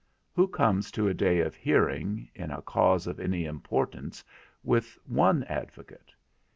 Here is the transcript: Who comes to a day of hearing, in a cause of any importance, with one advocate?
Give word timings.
Who 0.33 0.47
comes 0.47 0.89
to 0.93 1.07
a 1.07 1.13
day 1.13 1.41
of 1.41 1.53
hearing, 1.53 2.27
in 2.33 2.49
a 2.49 2.63
cause 2.63 3.05
of 3.05 3.19
any 3.19 3.45
importance, 3.45 4.23
with 4.63 4.97
one 5.05 5.43
advocate? 5.43 6.11